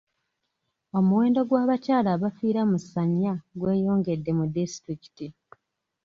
[0.97, 5.27] Omuwendo gw'abakyala abafiira mu ssanya gweyongedde mu disitulikiti.